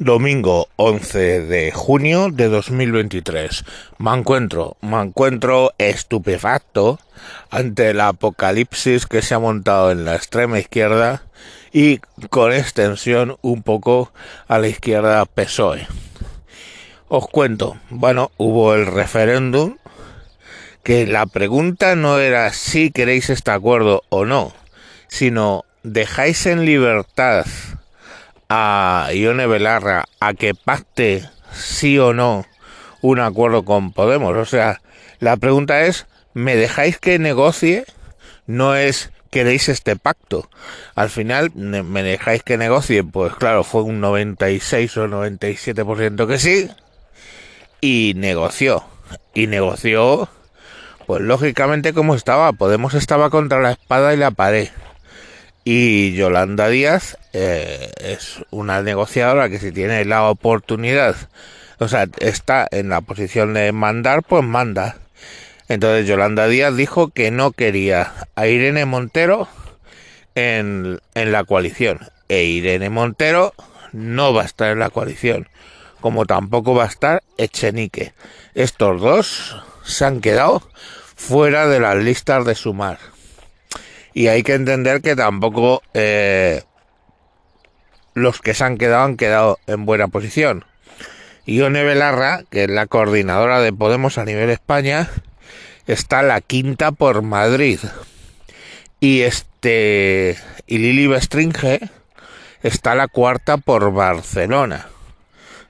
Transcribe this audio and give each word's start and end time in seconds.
Domingo 0.00 0.68
11 0.76 1.40
de 1.40 1.72
junio 1.72 2.28
de 2.30 2.48
2023. 2.48 3.64
Me 3.98 4.14
encuentro, 4.14 4.76
me 4.80 5.00
encuentro 5.00 5.72
estupefacto 5.76 7.00
ante 7.50 7.90
el 7.90 8.00
apocalipsis 8.00 9.06
que 9.06 9.22
se 9.22 9.34
ha 9.34 9.40
montado 9.40 9.90
en 9.90 10.04
la 10.04 10.14
extrema 10.14 10.60
izquierda 10.60 11.24
y 11.72 11.98
con 12.30 12.52
extensión 12.52 13.38
un 13.42 13.64
poco 13.64 14.12
a 14.46 14.60
la 14.60 14.68
izquierda 14.68 15.26
PSOE. 15.26 15.88
Os 17.08 17.26
cuento, 17.26 17.76
bueno, 17.90 18.30
hubo 18.36 18.74
el 18.74 18.86
referéndum 18.86 19.78
que 20.84 21.08
la 21.08 21.26
pregunta 21.26 21.96
no 21.96 22.20
era 22.20 22.52
si 22.52 22.92
queréis 22.92 23.30
este 23.30 23.50
acuerdo 23.50 24.04
o 24.10 24.24
no, 24.24 24.52
sino 25.08 25.64
dejáis 25.82 26.46
en 26.46 26.64
libertad 26.64 27.46
a 28.48 29.10
Ione 29.12 29.46
Belarra 29.46 30.06
a 30.20 30.34
que 30.34 30.54
pacte 30.54 31.28
sí 31.52 31.98
o 31.98 32.14
no 32.14 32.46
un 33.02 33.20
acuerdo 33.20 33.64
con 33.64 33.92
Podemos. 33.92 34.36
O 34.36 34.44
sea, 34.44 34.80
la 35.20 35.36
pregunta 35.36 35.82
es, 35.82 36.06
¿me 36.34 36.56
dejáis 36.56 36.98
que 36.98 37.18
negocie? 37.18 37.84
No 38.46 38.74
es 38.74 39.10
queréis 39.30 39.68
este 39.68 39.96
pacto. 39.96 40.48
Al 40.94 41.10
final, 41.10 41.52
¿me 41.54 42.02
dejáis 42.02 42.42
que 42.42 42.56
negocie? 42.56 43.04
Pues 43.04 43.34
claro, 43.34 43.64
fue 43.64 43.82
un 43.82 44.00
96 44.00 44.96
o 44.96 45.08
97% 45.08 46.26
que 46.26 46.38
sí. 46.38 46.70
Y 47.80 48.14
negoció. 48.16 48.84
Y 49.34 49.46
negoció, 49.46 50.28
pues 51.06 51.22
lógicamente 51.22 51.92
como 51.92 52.14
estaba. 52.14 52.52
Podemos 52.52 52.94
estaba 52.94 53.30
contra 53.30 53.60
la 53.60 53.72
espada 53.72 54.14
y 54.14 54.16
la 54.16 54.30
pared. 54.30 54.68
Y 55.70 56.14
Yolanda 56.14 56.70
Díaz 56.70 57.18
eh, 57.34 57.90
es 58.00 58.42
una 58.48 58.80
negociadora 58.80 59.50
que 59.50 59.58
si 59.58 59.70
tiene 59.70 60.02
la 60.06 60.24
oportunidad, 60.30 61.14
o 61.78 61.88
sea, 61.88 62.06
está 62.20 62.66
en 62.70 62.88
la 62.88 63.02
posición 63.02 63.52
de 63.52 63.70
mandar, 63.72 64.22
pues 64.22 64.42
manda. 64.42 64.96
Entonces 65.68 66.06
Yolanda 66.06 66.48
Díaz 66.48 66.74
dijo 66.74 67.10
que 67.10 67.30
no 67.30 67.52
quería 67.52 68.14
a 68.34 68.46
Irene 68.46 68.86
Montero 68.86 69.46
en, 70.34 71.00
en 71.14 71.32
la 71.32 71.44
coalición. 71.44 72.00
E 72.30 72.44
Irene 72.44 72.88
Montero 72.88 73.52
no 73.92 74.32
va 74.32 74.44
a 74.44 74.46
estar 74.46 74.70
en 74.70 74.78
la 74.78 74.88
coalición. 74.88 75.50
Como 76.00 76.24
tampoco 76.24 76.74
va 76.74 76.84
a 76.84 76.88
estar 76.88 77.22
Echenique. 77.36 78.14
Estos 78.54 79.02
dos 79.02 79.62
se 79.84 80.06
han 80.06 80.22
quedado 80.22 80.66
fuera 81.14 81.68
de 81.68 81.78
las 81.78 81.96
listas 81.96 82.46
de 82.46 82.54
sumar 82.54 83.17
y 84.18 84.26
hay 84.26 84.42
que 84.42 84.54
entender 84.54 85.00
que 85.00 85.14
tampoco 85.14 85.80
eh, 85.94 86.64
los 88.14 88.40
que 88.40 88.52
se 88.52 88.64
han 88.64 88.76
quedado 88.76 89.04
han 89.04 89.16
quedado 89.16 89.60
en 89.68 89.86
buena 89.86 90.08
posición. 90.08 90.64
Ione 91.46 91.84
Belarra, 91.84 92.42
que 92.50 92.64
es 92.64 92.68
la 92.68 92.88
coordinadora 92.88 93.60
de 93.60 93.72
Podemos 93.72 94.18
a 94.18 94.24
nivel 94.24 94.50
España, 94.50 95.08
está 95.86 96.22
la 96.22 96.40
quinta 96.40 96.90
por 96.90 97.22
Madrid. 97.22 97.78
Y 98.98 99.20
este 99.20 100.36
y 100.66 100.78
Lili 100.78 101.06
Bestringe 101.06 101.88
está 102.64 102.96
la 102.96 103.06
cuarta 103.06 103.56
por 103.58 103.92
Barcelona. 103.92 104.88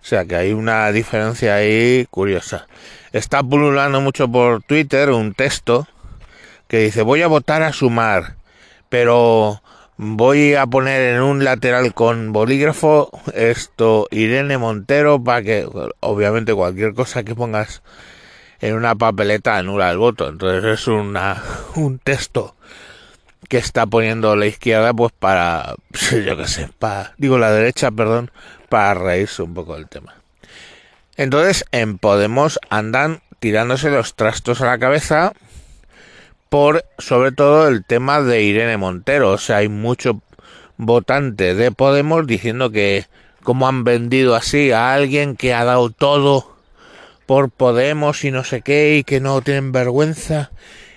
O 0.00 0.06
sea 0.06 0.24
que 0.24 0.36
hay 0.36 0.52
una 0.54 0.90
diferencia 0.90 1.56
ahí 1.56 2.06
curiosa. 2.10 2.66
Está 3.12 3.42
pululando 3.42 4.00
mucho 4.00 4.26
por 4.26 4.62
Twitter 4.62 5.10
un 5.10 5.34
texto 5.34 5.86
que 6.66 6.78
dice 6.78 7.02
voy 7.02 7.20
a 7.20 7.26
votar 7.26 7.62
a 7.62 7.74
sumar 7.74 8.37
pero 8.88 9.62
voy 9.98 10.54
a 10.54 10.66
poner 10.66 11.16
en 11.16 11.22
un 11.22 11.44
lateral 11.44 11.92
con 11.92 12.32
bolígrafo 12.32 13.10
esto 13.34 14.06
Irene 14.10 14.56
Montero 14.56 15.22
para 15.22 15.42
que 15.42 15.66
obviamente 16.00 16.54
cualquier 16.54 16.94
cosa 16.94 17.24
que 17.24 17.34
pongas 17.34 17.82
en 18.60 18.74
una 18.74 18.94
papeleta 18.94 19.56
anula 19.56 19.90
el 19.90 19.98
voto. 19.98 20.28
Entonces 20.28 20.80
es 20.80 20.86
una 20.86 21.42
un 21.74 21.98
texto 21.98 22.54
que 23.48 23.58
está 23.58 23.86
poniendo 23.86 24.36
la 24.36 24.46
izquierda 24.46 24.94
pues 24.94 25.12
para 25.18 25.74
yo 26.12 26.36
qué 26.36 26.46
sé 26.46 26.68
para 26.78 27.14
digo 27.16 27.38
la 27.38 27.50
derecha 27.50 27.90
perdón 27.90 28.30
para 28.68 28.94
reírse 28.94 29.42
un 29.42 29.54
poco 29.54 29.74
del 29.74 29.88
tema. 29.88 30.14
Entonces 31.16 31.64
en 31.72 31.98
Podemos 31.98 32.60
andan 32.70 33.20
tirándose 33.40 33.90
los 33.90 34.14
trastos 34.14 34.60
a 34.60 34.66
la 34.66 34.78
cabeza 34.78 35.32
por 36.48 36.84
sobre 36.98 37.32
todo 37.32 37.68
el 37.68 37.84
tema 37.84 38.20
de 38.20 38.42
Irene 38.42 38.76
Montero. 38.76 39.32
O 39.32 39.38
sea, 39.38 39.58
hay 39.58 39.68
mucho 39.68 40.20
votante 40.76 41.54
de 41.54 41.70
Podemos 41.72 42.26
diciendo 42.26 42.70
que 42.70 43.06
como 43.42 43.68
han 43.68 43.84
vendido 43.84 44.34
así 44.34 44.72
a 44.72 44.92
alguien 44.92 45.36
que 45.36 45.54
ha 45.54 45.64
dado 45.64 45.90
todo 45.90 46.56
por 47.26 47.50
Podemos 47.50 48.24
y 48.24 48.30
no 48.30 48.44
sé 48.44 48.62
qué 48.62 48.96
y 48.96 49.04
que 49.04 49.20
no 49.20 49.40
tienen 49.42 49.72
vergüenza 49.72 50.50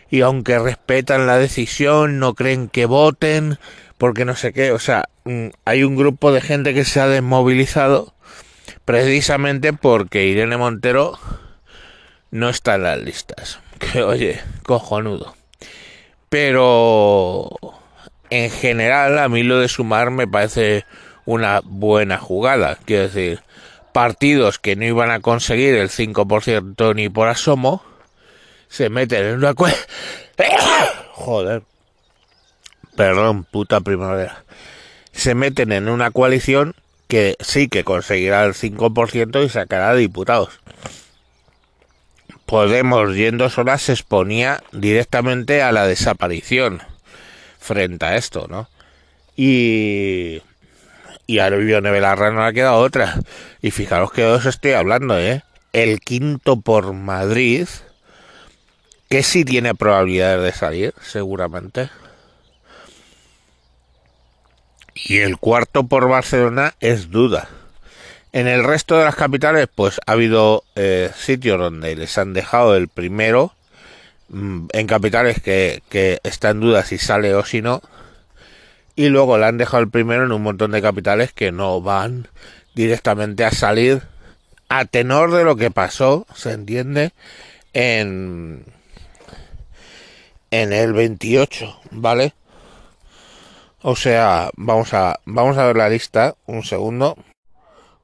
y 0.10 0.22
aunque 0.22 0.60
respetan 0.60 1.28
la 1.28 1.38
decisión 1.38 2.20
no 2.20 2.34
creen 2.34 2.68
que 2.68 2.86
voten 2.86 3.58
porque 3.98 4.26
no 4.26 4.36
sé 4.36 4.52
qué, 4.52 4.72
o 4.72 4.80
sea, 4.80 5.10
mm, 5.26 5.48
hay 5.64 5.84
un 5.84 5.96
grupo 5.96 6.32
de 6.32 6.42
gente 6.42 6.74
que 6.74 6.86
se 6.86 7.00
ha 7.00 7.08
desmovilizado 7.08 8.14
precisamente 8.84 9.74
porque 9.74 10.26
Irene 10.26 10.58
Montero 10.58 11.20
no 12.32 12.50
está 12.50 12.76
en 12.76 12.84
las 12.84 13.00
listas. 13.00 13.60
Que 13.80 14.04
oye, 14.04 14.40
cojonudo. 14.64 15.36
Pero 16.32 17.50
en 18.30 18.50
general 18.50 19.20
a 19.20 19.28
mí 19.28 19.44
lo 19.44 19.60
de 19.60 19.68
sumar 19.68 20.12
me 20.12 20.28
parece 20.28 20.86
una 21.26 21.60
buena 21.62 22.18
jugada. 22.18 22.78
Quiero 22.86 23.04
decir, 23.04 23.42
partidos 23.92 24.58
que 24.58 24.78
no 24.78 24.86
iban 24.86 25.12
a 25.12 25.20
conseguir 25.20 25.76
el 25.76 25.90
5% 25.90 26.96
ni 26.96 27.10
por 27.10 27.28
asomo, 27.28 27.84
se 28.70 28.88
meten 28.88 29.26
en 29.26 29.36
una 29.36 29.54
cuenta... 29.54 29.78
Joder. 31.12 31.64
Perdón, 32.96 33.44
puta 33.44 33.82
primavera. 33.82 34.46
Se 35.12 35.36
meten 35.36 35.74
en 35.74 35.90
una 35.90 36.12
coalición 36.12 36.76
que 37.10 37.36
sí 37.42 37.68
que 37.68 37.84
conseguirá 37.84 38.46
el 38.46 38.54
5% 38.54 39.44
y 39.44 39.50
sacará 39.50 39.94
diputados. 39.96 40.61
Podemos 42.52 43.16
yendo 43.16 43.50
sola 43.50 43.78
se 43.78 43.94
exponía 43.94 44.62
directamente 44.74 45.62
a 45.64 45.72
la 45.72 45.88
desaparición 45.88 46.82
frente 47.58 48.06
a 48.06 48.18
esto, 48.18 48.48
¿no? 48.50 48.68
Y 49.38 50.42
y 51.28 51.40
a 51.40 51.50
Viviane 51.50 51.92
Belarra 51.92 52.30
no 52.30 52.42
le 52.42 52.48
ha 52.48 52.52
quedado 52.52 52.80
otra. 52.80 53.16
Y 53.62 53.72
fijaros 53.72 54.12
que 54.12 54.26
os 54.26 54.46
estoy 54.46 54.74
hablando, 54.74 55.18
¿eh? 55.18 55.44
El 55.72 56.02
quinto 56.02 56.60
por 56.60 56.92
Madrid, 56.92 57.70
que 59.10 59.24
sí 59.24 59.46
tiene 59.46 59.74
probabilidades 59.74 60.44
de 60.44 60.52
salir, 60.52 60.94
seguramente. 61.02 61.90
Y 64.94 65.20
el 65.20 65.38
cuarto 65.38 65.88
por 65.88 66.10
Barcelona 66.10 66.74
es 66.82 67.12
duda. 67.12 67.48
En 68.34 68.48
el 68.48 68.64
resto 68.64 68.98
de 68.98 69.06
las 69.06 69.16
capitales, 69.16 69.68
pues 69.74 70.00
ha 70.06 70.14
habido 70.14 70.64
eh, 70.76 71.12
sitios 71.16 71.60
donde 71.60 71.96
les 71.96 72.18
han 72.18 72.34
dejado 72.34 72.76
el 72.76 72.88
primero. 72.88 73.54
Mm, 74.30 74.68
en 74.72 74.88
capitales 74.88 75.42
que, 75.42 75.84
que 75.90 76.20
está 76.24 76.52
en 76.52 76.62
duda 76.62 76.86
si 76.86 76.98
sale 76.98 77.36
o 77.36 77.44
si 77.44 77.62
no. 77.62 77.82
Y 78.96 79.10
luego 79.10 79.38
le 79.38 79.46
han 79.46 79.58
dejado 79.58 79.84
el 79.84 79.90
primero 79.90 80.26
en 80.26 80.32
un 80.32 80.44
montón 80.44 80.72
de 80.72 80.82
capitales 80.82 81.34
que 81.34 81.52
no 81.52 81.82
van 81.82 82.28
directamente 82.74 83.44
a 83.44 83.52
salir 83.52 84.02
a 84.70 84.86
tenor 84.86 85.32
de 85.32 85.44
lo 85.44 85.58
que 85.58 85.70
pasó, 85.70 86.26
se 86.34 86.54
entiende, 86.54 87.12
en, 87.74 88.66
en 90.50 90.72
el 90.72 90.94
28, 90.94 91.82
¿vale? 91.92 92.34
O 93.82 93.98
sea, 93.98 94.50
vamos 94.56 94.94
a, 94.94 95.20
vamos 95.26 95.58
a 95.58 95.66
ver 95.66 95.76
la 95.76 95.90
lista, 95.90 96.36
un 96.46 96.64
segundo. 96.64 97.18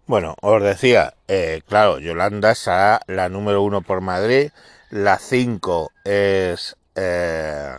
Bueno, 0.07 0.35
os 0.41 0.63
decía, 0.63 1.15
eh, 1.27 1.61
claro, 1.67 1.99
Yolanda 1.99 2.55
será 2.55 3.01
la 3.07 3.27
número 3.27 3.61
uno 3.61 3.81
por 3.81 3.99
Madrid, 3.99 4.51
la 4.89 5.19
cinco 5.19 5.91
es... 6.05 6.77
Eh, 6.95 7.77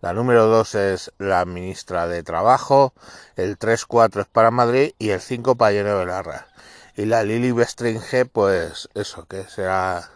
la 0.00 0.12
número 0.12 0.46
dos 0.46 0.76
es 0.76 1.10
la 1.18 1.44
ministra 1.46 2.06
de 2.06 2.22
Trabajo, 2.22 2.92
el 3.34 3.58
3-4 3.58 4.20
es 4.20 4.26
para 4.28 4.52
Madrid 4.52 4.92
y 5.00 5.10
el 5.10 5.20
5 5.20 5.56
para 5.56 5.72
Lleno 5.72 5.98
Belarra. 5.98 6.46
Y 6.96 7.06
la 7.06 7.24
Lili 7.24 7.50
Bestringe, 7.50 8.24
pues 8.24 8.88
eso, 8.94 9.26
que 9.26 9.42
será 9.48 10.08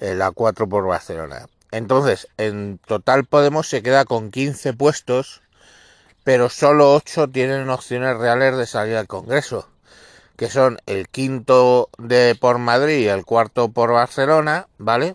eh, 0.00 0.14
la 0.14 0.30
4 0.30 0.66
por 0.70 0.86
Barcelona. 0.86 1.48
Entonces, 1.70 2.28
en 2.38 2.78
total 2.78 3.26
Podemos 3.26 3.68
se 3.68 3.82
queda 3.82 4.06
con 4.06 4.30
15 4.30 4.72
puestos, 4.72 5.42
pero 6.24 6.48
solo 6.48 6.94
8 6.94 7.28
tienen 7.28 7.68
opciones 7.68 8.16
reales 8.16 8.56
de 8.56 8.66
salir 8.66 8.96
al 8.96 9.06
Congreso 9.06 9.68
que 10.36 10.48
son 10.48 10.78
el 10.86 11.08
quinto 11.08 11.88
de 11.98 12.34
por 12.34 12.58
Madrid 12.58 12.98
y 12.98 13.08
el 13.08 13.24
cuarto 13.24 13.70
por 13.70 13.92
Barcelona, 13.92 14.68
¿vale? 14.78 15.14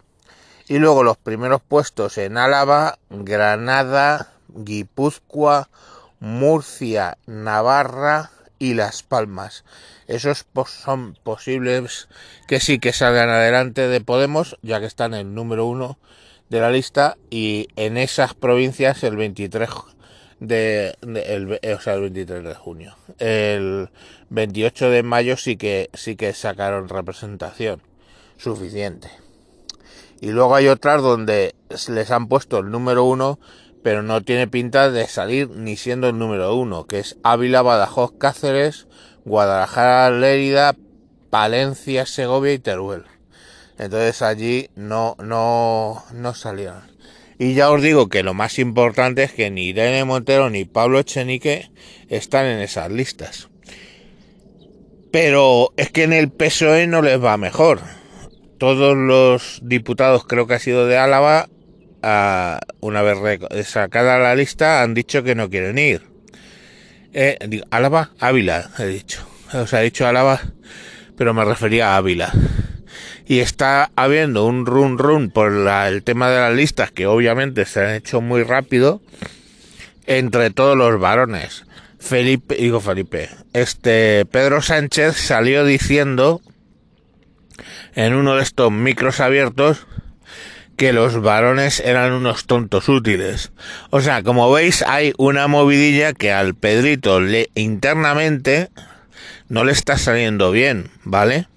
Y 0.68 0.80
luego 0.80 1.04
los 1.04 1.18
primeros 1.18 1.62
puestos 1.62 2.18
en 2.18 2.38
Álava, 2.38 3.00
Granada, 3.10 4.34
Guipúzcoa, 4.50 5.69
Murcia, 6.19 7.18
Navarra 7.25 8.31
y 8.60 8.74
Las 8.74 9.04
Palmas. 9.04 9.64
Esos 10.08 10.46
son 10.66 11.18
posibles 11.24 12.08
que 12.48 12.60
sí 12.60 12.80
que 12.80 12.94
salgan 12.94 13.30
adelante 13.30 13.88
de 13.88 14.02
Podemos, 14.02 14.58
ya 14.62 14.80
que 14.80 14.86
están 14.86 15.14
en 15.14 15.28
el 15.28 15.36
número 15.36 15.66
uno 15.66 15.98
de 16.50 16.62
la 16.62 16.72
lista 16.72 17.18
y 17.30 17.68
en 17.75 17.98
esas 17.98 18.34
provincias 18.34 19.04
el 19.04 19.18
23 19.18 19.69
de, 20.39 20.95
el, 21.01 21.60
o 21.75 21.81
sea, 21.81 21.95
el 21.95 22.01
23 22.01 22.44
de 22.44 22.54
junio. 22.54 22.95
El 23.19 23.89
28 24.30 24.89
de 24.89 25.04
mayo 25.04 25.38
sí 25.38 25.57
que 25.57 25.89
sí 25.94 26.16
que 26.16 26.34
sacaron 26.34 26.89
representación 26.89 27.81
suficiente. 28.38 29.10
Y 30.19 30.31
luego 30.31 30.56
hay 30.56 30.68
otras 30.68 31.01
donde 31.01 31.56
les 31.89 32.12
han 32.12 32.28
puesto 32.28 32.60
el 32.60 32.72
número 32.72 33.04
uno, 33.04 33.39
pero 33.84 34.01
no 34.01 34.22
tiene 34.22 34.48
pinta 34.48 34.89
de 34.89 35.07
salir 35.07 35.50
ni 35.50 35.78
siendo 35.78 36.10
el 36.10 36.18
número 36.18 36.56
uno, 36.56 36.86
que 36.86 37.00
es 37.00 37.18
Ávila, 37.24 37.62
Badajoz, 37.62 38.13
Cáceres, 38.18 38.88
Guadalajara, 39.25 40.10
Lérida, 40.10 40.75
Palencia, 41.30 42.06
Segovia 42.06 42.54
y 42.54 42.60
Teruel. 42.60 43.04
Entonces 43.78 44.22
allí 44.24 44.69
no, 44.75 45.16
no, 45.19 46.04
no 46.13 46.33
salieron. 46.33 46.96
Y 47.39 47.54
ya 47.54 47.69
os 47.69 47.81
digo 47.81 48.10
que 48.10 48.24
lo 48.24 48.34
más 48.34 48.57
importante 48.57 49.24
es 49.24 49.31
que 49.31 49.51
ni 49.51 49.68
Irene 49.68 50.04
Montero 50.06 50.50
ni 50.50 50.66
Pablo 50.66 51.00
Echenique 51.00 51.69
están 52.10 52.48
en 52.48 52.60
esas 52.60 52.92
listas. 52.92 53.50
Pero 55.12 55.72
es 55.78 55.92
que 55.92 56.04
en 56.04 56.13
el 56.13 56.31
PSOE 56.31 56.88
no 56.88 57.01
les 57.01 57.24
va 57.24 57.38
mejor. 57.38 57.81
Todos 58.57 58.98
los 58.98 59.60
diputados, 59.62 60.25
creo 60.25 60.48
que 60.48 60.56
ha 60.56 60.60
sido 60.60 60.88
de 60.88 60.98
Álava, 60.98 61.48
una 62.80 63.01
vez 63.04 63.68
sacada 63.68 64.18
la 64.18 64.36
lista, 64.36 64.81
han 64.81 64.95
dicho 64.95 65.22
que 65.22 65.36
no 65.36 65.50
quieren 65.50 65.78
ir. 65.78 66.01
Eh, 67.13 67.62
Álava, 67.69 68.12
Ávila, 68.19 68.72
he 68.80 68.86
dicho. 68.86 69.25
O 69.54 69.68
sea, 69.68 69.81
he 69.81 69.86
dicho 69.86 70.07
Álava, 70.07 70.42
pero 71.16 71.36
me 71.36 71.45
refería 71.45 71.94
a 71.94 71.98
Ávila 71.98 72.33
y 73.25 73.39
está 73.39 73.92
habiendo 73.95 74.45
un 74.45 74.66
run 74.66 74.98
run 74.98 75.30
por 75.30 75.51
el 75.51 76.04
tema 76.04 76.30
de 76.30 76.39
las 76.39 76.54
listas 76.54 76.92
que 76.92 77.07
obviamente 77.07 77.66
se 77.66 77.81
han 77.86 77.95
hecho 77.95 78.22
muy 78.22 78.44
rápido 78.44 79.01
entre 80.06 80.50
todos 80.50 80.78
los 80.78 81.00
varones. 81.00 81.66
Felipe, 82.00 82.56
digo 82.56 82.80
Felipe, 82.80 83.30
este 83.54 84.25
Pedro 84.25 84.62
Sánchez 84.62 85.18
salió 85.18 85.66
diciendo 85.66 86.42
en 87.95 88.13
uno 88.13 88.36
de 88.36 88.44
estos 88.44 88.72
micros 88.72 89.19
abiertos 89.19 89.88
que 90.78 90.94
los 90.94 91.22
varones 91.22 91.80
eran 91.80 92.13
unos 92.13 92.45
tontos 92.45 92.88
útiles. 92.88 93.51
O 93.90 94.00
sea, 94.00 94.22
como 94.22 94.51
veis, 94.51 94.83
hay 94.83 95.12
una 95.18 95.48
movidilla 95.48 96.13
que 96.13 96.31
al 96.31 96.54
Pedrito 96.54 97.19
le 97.19 97.50
internamente 97.56 98.69
no 99.50 99.63
le 99.63 99.72
está 99.72 99.98
saliendo 99.98 100.51
bien, 100.51 100.92
¿vale? 101.04 101.48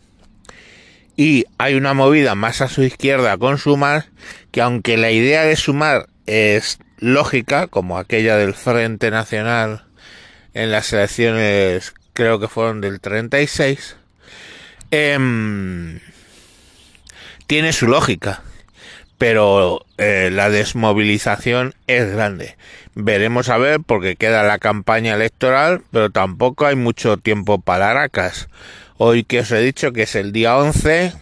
Y 1.21 1.45
hay 1.59 1.75
una 1.75 1.93
movida 1.93 2.35
más 2.35 2.63
a 2.63 2.69
su 2.69 2.83
izquierda 2.83 3.37
con 3.37 3.59
sumar 3.59 4.07
que 4.53 4.63
aunque 4.63 4.97
la 4.97 5.11
idea 5.11 5.45
de 5.45 5.55
sumar 5.55 6.09
es 6.25 6.79
lógica 6.97 7.67
como 7.67 7.99
aquella 7.99 8.39
del 8.39 8.55
Frente 8.55 9.11
Nacional 9.11 9.85
en 10.55 10.71
las 10.71 10.91
elecciones 10.95 11.93
creo 12.15 12.41
que 12.41 12.49
fueron 12.49 12.81
del 12.81 13.01
36 13.01 13.97
em, 14.93 16.01
tiene 17.47 17.75
su 17.75 17.87
lógica 17.87 18.43
pero 19.21 19.85
eh, 19.99 20.31
la 20.33 20.51
desmovilización 20.51 21.75
es 21.87 22.11
grande 22.11 22.57
veremos 22.97 23.51
a 23.51 23.59
ver 23.59 23.79
porque 23.87 24.17
queda 24.17 24.43
la 24.43 24.59
campaña 24.59 25.15
electoral 25.15 25.83
pero 25.93 26.11
tampoco 26.11 26.67
hay 26.67 26.75
mucho 26.75 27.19
tiempo 27.19 27.61
para 27.61 27.91
Aracas 27.91 28.49
Hoy 29.03 29.25
que 29.25 29.41
os 29.41 29.51
he 29.51 29.63
dicho 29.63 29.95
que 29.95 30.03
es 30.03 30.15
el 30.15 30.31
día 30.31 30.59
11, 30.59 31.15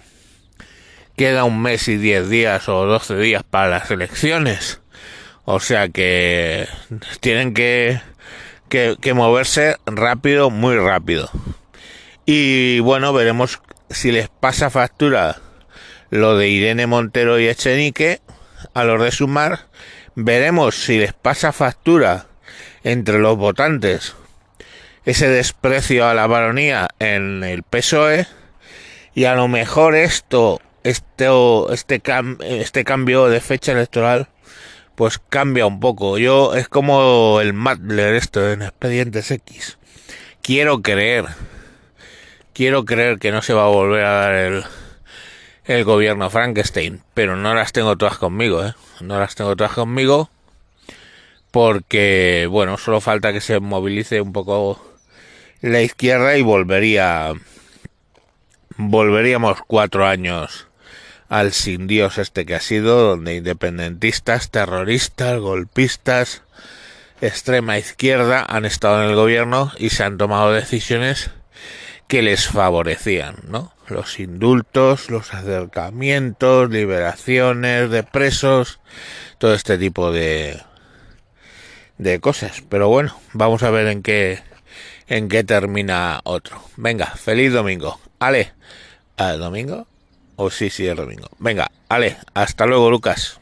queda 1.16 1.44
un 1.44 1.62
mes 1.62 1.86
y 1.86 1.96
10 1.96 2.28
días 2.28 2.68
o 2.68 2.84
12 2.84 3.16
días 3.18 3.44
para 3.48 3.68
las 3.68 3.88
elecciones. 3.92 4.80
O 5.44 5.60
sea 5.60 5.88
que 5.88 6.66
tienen 7.20 7.54
que, 7.54 8.00
que, 8.68 8.96
que 9.00 9.14
moverse 9.14 9.76
rápido, 9.86 10.50
muy 10.50 10.74
rápido. 10.74 11.30
Y 12.26 12.80
bueno, 12.80 13.12
veremos 13.12 13.60
si 13.90 14.10
les 14.10 14.28
pasa 14.28 14.70
factura 14.70 15.36
lo 16.10 16.37
de 16.37 16.49
Irene 16.49 16.87
Montero 16.87 17.38
y 17.38 17.49
Echenique 17.49 18.20
a 18.75 18.84
los 18.84 19.02
de 19.02 19.10
Sumar. 19.10 19.66
Veremos 20.14 20.82
si 20.82 20.99
les 20.99 21.12
pasa 21.12 21.52
factura 21.52 22.26
entre 22.82 23.19
los 23.19 23.37
votantes 23.37 24.14
ese 25.08 25.26
desprecio 25.26 26.06
a 26.06 26.12
la 26.12 26.26
baronía 26.26 26.88
en 26.99 27.43
el 27.43 27.62
PSOE 27.62 28.26
y 29.14 29.25
a 29.25 29.34
lo 29.34 29.49
mejor 29.49 29.94
esto, 29.94 30.60
este, 30.84 31.28
este, 31.72 32.02
este 32.43 32.84
cambio 32.84 33.28
de 33.28 33.40
fecha 33.40 33.72
electoral 33.72 34.28
pues 34.96 35.19
cambia 35.19 35.64
un 35.64 35.81
poco. 35.81 36.19
Yo 36.19 36.54
es 36.54 36.69
como 36.69 37.40
el 37.40 37.54
Madler 37.54 38.16
esto 38.16 38.52
en 38.52 38.61
Expedientes 38.61 39.31
X. 39.31 39.78
Quiero 40.43 40.82
creer, 40.82 41.25
quiero 42.52 42.84
creer 42.84 43.19
que 43.19 43.32
no 43.32 43.40
se 43.40 43.54
va 43.54 43.64
a 43.64 43.69
volver 43.69 44.04
a 44.04 44.12
dar 44.12 44.34
el, 44.34 44.64
el 45.68 45.84
gobierno 45.84 46.30
Frankenstein, 46.30 47.02
pero 47.14 47.36
no 47.36 47.54
las 47.54 47.72
tengo 47.72 47.96
todas 47.96 48.18
conmigo, 48.18 48.64
¿eh? 48.64 48.74
No 49.00 49.20
las 49.20 49.34
tengo 49.34 49.54
todas 49.54 49.74
conmigo 49.74 50.30
porque, 51.50 52.48
bueno, 52.50 52.78
solo 52.78 53.00
falta 53.00 53.32
que 53.32 53.40
se 53.40 53.60
movilice 53.60 54.20
un 54.20 54.32
poco 54.32 54.82
la 55.60 55.82
izquierda 55.82 56.36
y 56.36 56.42
volvería 56.42 57.32
volveríamos 58.76 59.58
cuatro 59.66 60.06
años 60.06 60.68
al 61.28 61.52
sin 61.52 61.86
Dios 61.86 62.16
este 62.16 62.46
que 62.46 62.54
ha 62.54 62.60
sido, 62.60 63.08
donde 63.08 63.36
independentistas, 63.36 64.50
terroristas, 64.50 65.38
golpistas, 65.38 66.42
extrema 67.20 67.76
izquierda 67.76 68.46
han 68.48 68.64
estado 68.64 69.02
en 69.02 69.10
el 69.10 69.16
gobierno 69.16 69.72
y 69.78 69.90
se 69.90 70.04
han 70.04 70.16
tomado 70.16 70.52
decisiones 70.52 71.30
que 72.06 72.22
les 72.22 72.46
favorecían, 72.46 73.36
¿no? 73.48 73.72
Los 73.90 74.20
indultos, 74.20 75.11
los 75.11 75.32
acercamientos, 75.35 76.70
liberaciones 76.70 77.90
de 77.90 78.02
presos, 78.02 78.81
todo 79.38 79.55
este 79.55 79.79
tipo 79.79 80.12
de 80.12 80.61
de 81.99 82.20
cosas. 82.20 82.62
Pero 82.69 82.88
bueno, 82.88 83.17
vamos 83.32 83.62
a 83.62 83.70
ver 83.70 83.87
en 83.88 84.02
qué 84.02 84.40
en 85.08 85.29
qué 85.29 85.44
termina 85.44 86.20
otro. 86.25 86.62
Venga, 86.76 87.06
feliz 87.06 87.52
domingo. 87.52 87.99
Ale, 88.19 88.52
¿al 89.16 89.38
domingo? 89.38 89.87
O 90.37 90.50
sí, 90.50 90.71
sí, 90.71 90.87
el 90.87 90.97
domingo. 90.97 91.28
Venga, 91.38 91.71
Ale, 91.88 92.16
hasta 92.35 92.66
luego, 92.66 92.90
Lucas. 92.90 93.38